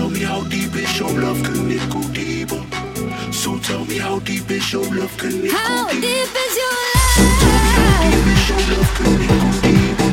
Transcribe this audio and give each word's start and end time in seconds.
tell 0.00 0.08
me 0.08 0.20
how 0.20 0.42
deep 0.44 0.74
is 0.76 0.98
your 0.98 1.12
love, 1.12 1.42
can 1.42 1.70
it 1.70 1.90
go 1.92 2.00
deeper? 2.14 2.62
So 3.32 3.58
tell 3.58 3.84
me 3.84 3.98
how 3.98 4.18
deep 4.20 4.50
is 4.50 4.72
your 4.72 4.84
love, 4.94 5.14
can 5.18 5.28
it 5.28 5.34
go 5.34 5.42
deeper? 5.42 5.56
How 5.56 5.88
deep 5.90 6.34
is 6.44 6.54
your 6.62 6.74
love? 6.94 7.12
So 7.20 7.24
tell 7.44 7.60
me 7.68 7.84
how 7.84 8.00
deep 8.00 8.26
is 8.32 8.48
your 8.48 8.62
love, 8.72 8.90
can 8.96 9.20
it 9.20 9.28
go 9.42 9.50
deeper? 9.60 10.10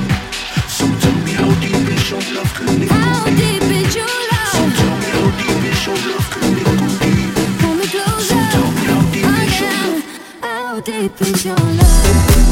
So 0.78 0.86
tell 1.04 1.18
me 1.26 1.32
how 1.40 1.52
deep 1.64 1.88
is 1.96 2.06
your 2.12 2.24
love, 2.36 2.52
can 2.58 2.68
it 2.68 2.74
go 2.74 2.76
deeper? 2.80 2.96
How 2.96 3.26
deep 3.42 3.70
is 3.80 3.96
your 3.96 4.16
love? 4.32 4.54
So 4.56 4.64
tell 4.78 4.96
me 5.02 5.08
how 5.16 5.28
deep 5.40 5.64
is 5.72 5.80
your 5.88 6.00
love, 6.10 6.28
can 6.34 6.52
it 6.52 6.66
go 6.68 6.74
deeper? 7.06 7.46
Pull 7.62 7.76
me 7.80 7.86
closer. 7.88 8.28
So 8.28 8.36
tell 8.54 8.70
me 8.76 8.84
how 8.92 9.02
deep 9.16 9.32
is 9.46 9.56
your 9.62 9.76
love? 9.88 10.04
How 10.42 10.80
deep 10.82 11.16
is 11.22 11.46
your 11.46 11.62
love? 11.80 12.47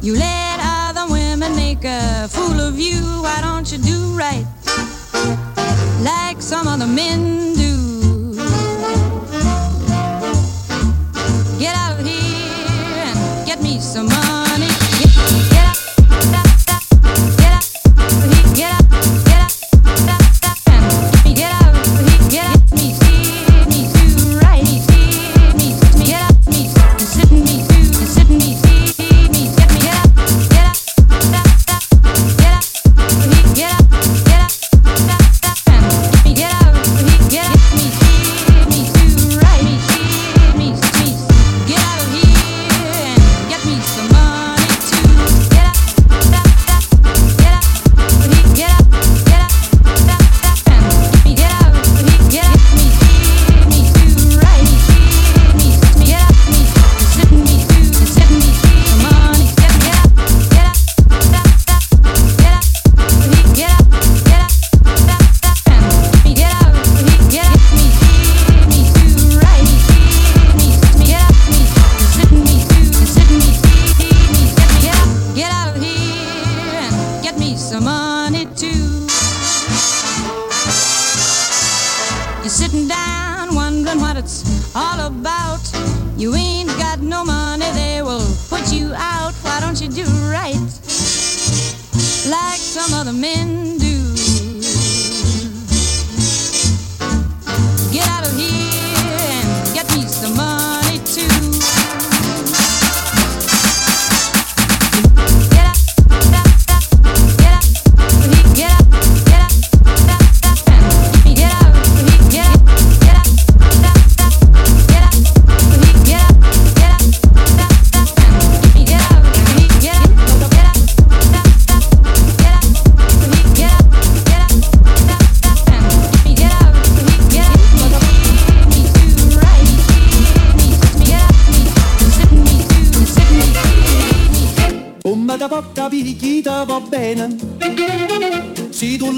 You 0.00 0.14
let 0.14 0.60
other 0.62 1.12
women 1.12 1.56
make 1.56 1.84
a 1.84 2.28
fool 2.28 2.60
of 2.60 2.78
you. 2.78 3.02
Why 3.22 3.40
don't 3.40 3.70
you 3.72 3.78
do 3.78 4.16
right 4.16 4.46
like 6.00 6.40
some 6.40 6.68
other 6.68 6.86
men 6.86 7.54
do? 7.54 8.34
Get 11.58 11.74
out 11.74 11.98
of 11.98 12.06
here 12.06 13.04
and 13.06 13.46
get 13.46 13.60
me 13.60 13.80
some 13.80 14.06
money. 14.06 14.27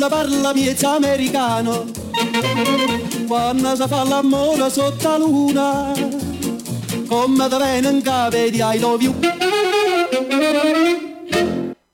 quando 0.01 0.17
parla 0.17 0.55
miezza 0.55 0.95
americano, 0.95 1.85
quando 3.27 3.77
si 3.77 3.87
fa 3.87 4.03
l'amore 4.03 4.71
sotto 4.71 5.09
la 5.11 5.19
luna, 5.19 5.93
come 7.07 7.49
da 7.49 7.59
vengono 7.59 8.01
capi 8.01 8.51
di 8.51 8.63
I. 8.63 9.15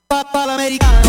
Papà 0.07 0.45
l'americano. 0.45 1.06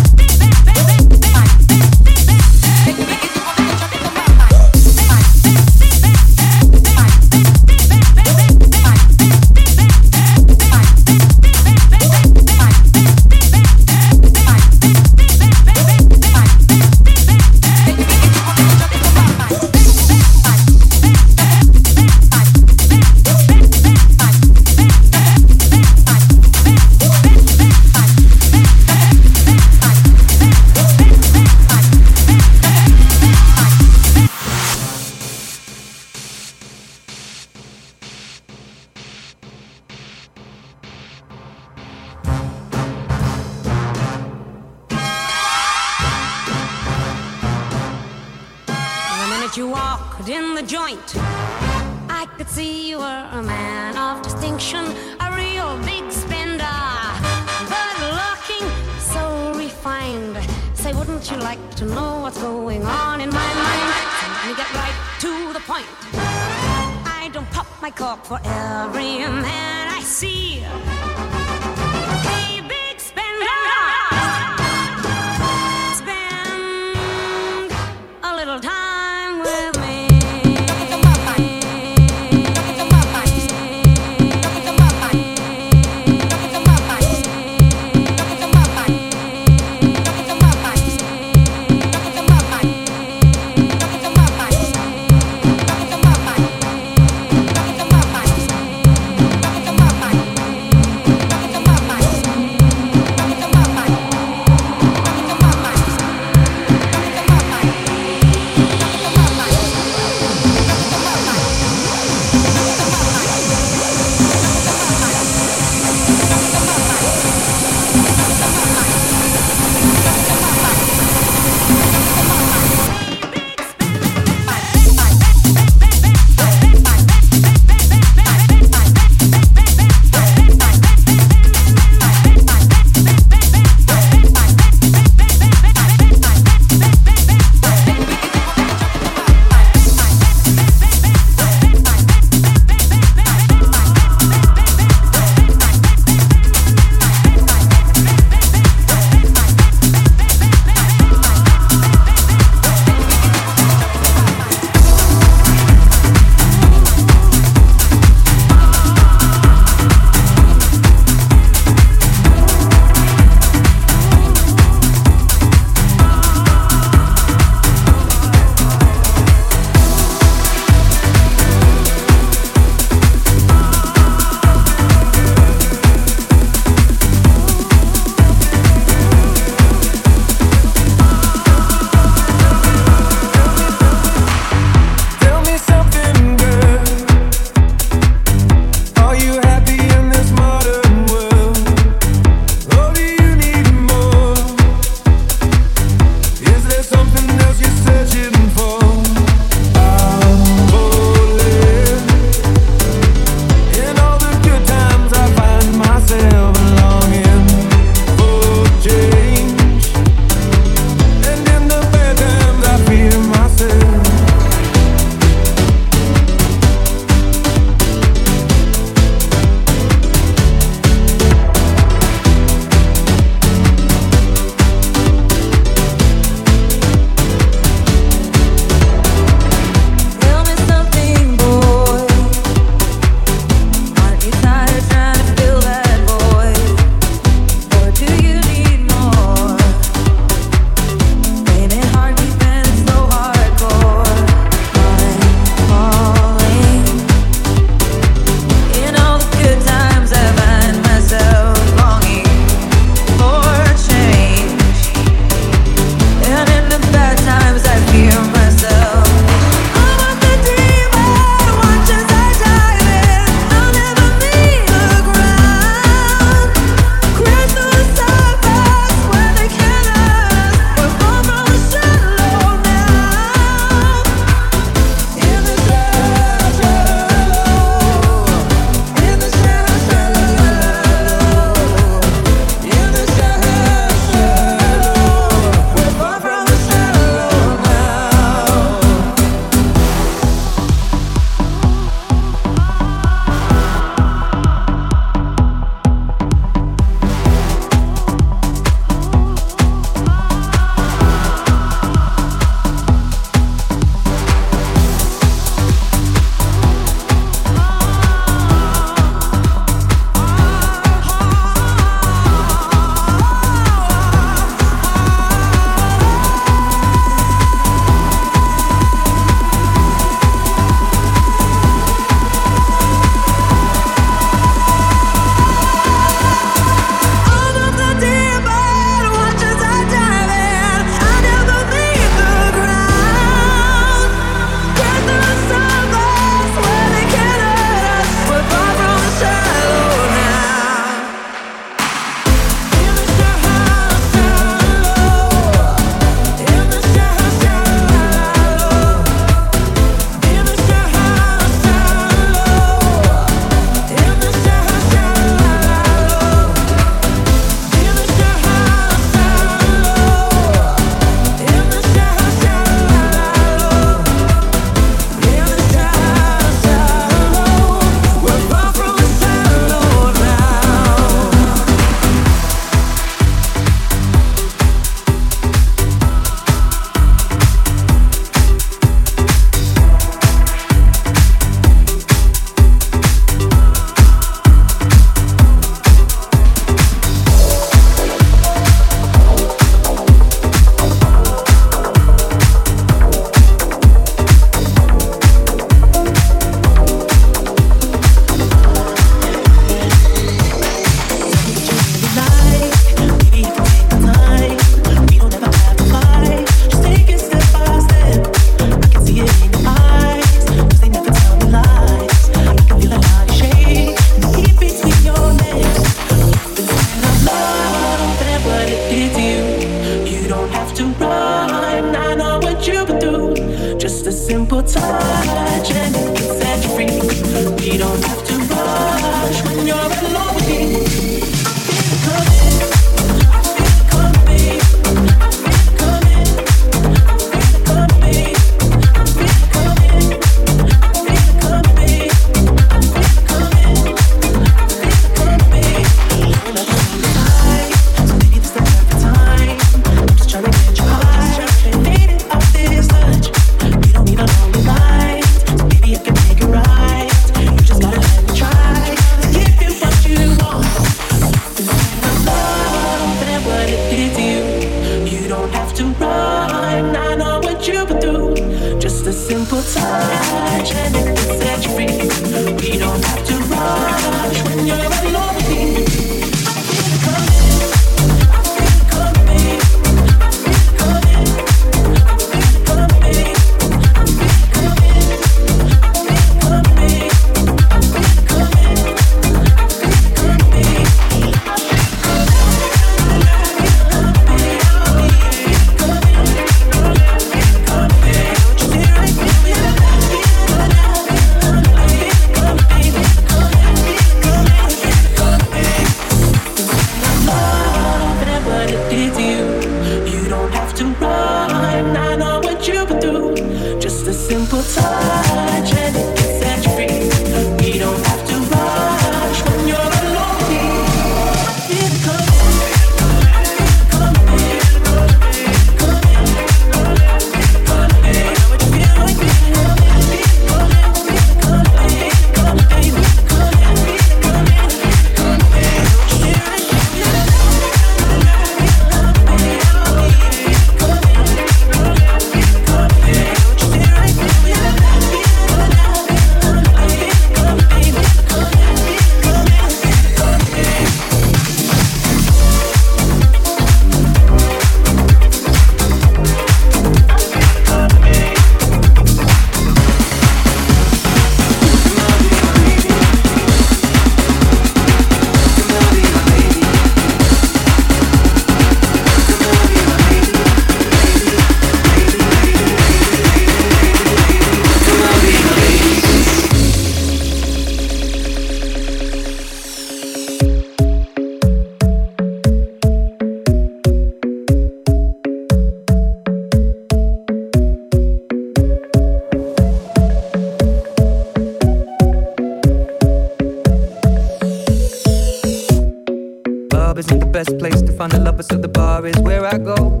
lover, 598.38 598.54
so 598.54 598.58
the 598.58 598.68
bar 598.68 599.06
is 599.06 599.18
where 599.18 599.44
I 599.44 599.58
go. 599.58 600.00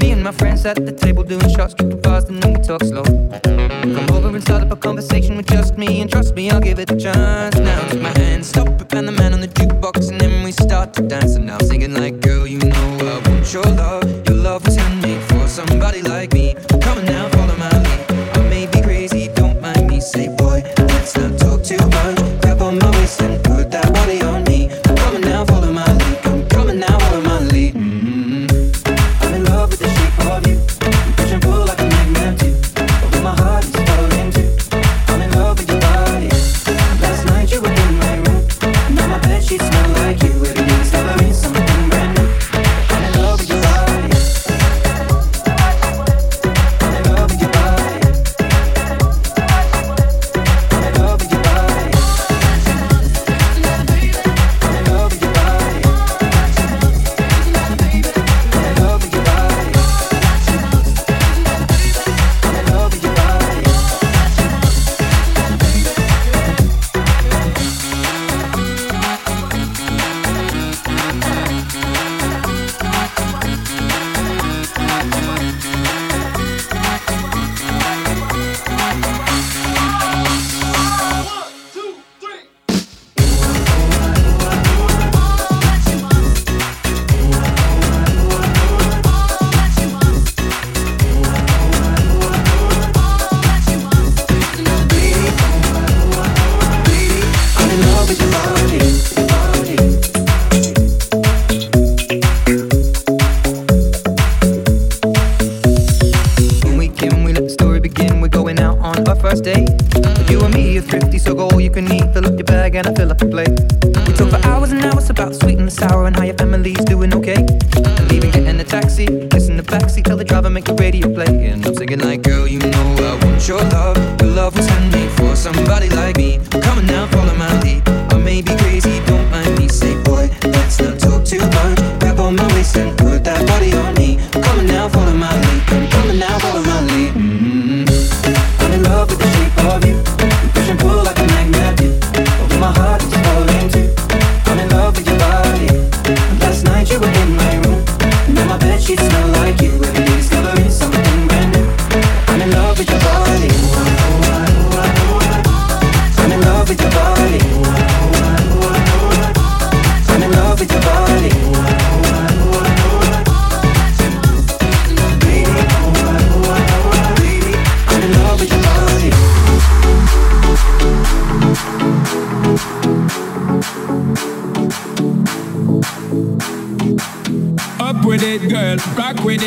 Me 0.00 0.12
and 0.12 0.22
my 0.22 0.32
friends 0.32 0.64
at 0.66 0.76
the 0.76 0.92
table 0.92 1.22
doing 1.22 1.48
shots, 1.54 1.74
drinking 1.74 2.02
fast, 2.02 2.28
and 2.28 2.42
then 2.42 2.54
we 2.54 2.60
talk 2.60 2.82
slow. 2.84 3.02
Come 3.02 4.10
over 4.12 4.28
and 4.28 4.42
start 4.42 4.62
up 4.62 4.72
a 4.72 4.76
conversation 4.76 5.36
with 5.36 5.46
just 5.46 5.76
me, 5.76 6.00
and 6.00 6.10
trust 6.10 6.34
me, 6.34 6.50
I'll 6.50 6.60
give 6.60 6.78
it 6.78 6.90
a 6.90 6.96
chance. 6.96 7.56
Now 7.56 7.88
take 7.88 8.02
my 8.02 8.16
hand, 8.18 8.44
stop 8.44 8.68
it, 8.80 8.90
Van 8.90 9.06
the 9.06 9.12
Man 9.12 9.32
on 9.34 9.40
the 9.40 9.48
jukebox, 9.48 10.10
and 10.10 10.20
then 10.20 10.44
we 10.44 10.52
start 10.52 10.94
to 10.94 11.02
dance. 11.02 11.36
And 11.36 11.46
now 11.46 11.58
singing 11.58 11.94
like. 11.94 12.29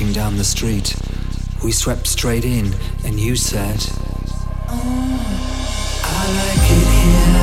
marching 0.00 0.14
down 0.14 0.36
the 0.36 0.44
street. 0.44 0.96
We 1.62 1.72
swept 1.72 2.06
straight 2.06 2.44
in, 2.46 2.72
and 3.04 3.20
you 3.20 3.36
said, 3.36 3.84
oh, 4.68 5.20
I 6.02 6.26
like 6.36 6.70
it 6.70 7.34
here. 7.34 7.39